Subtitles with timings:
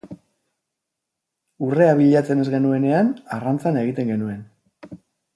[1.67, 4.41] Urrea bilatzen ez genuenean, arrantzan egiten genuen.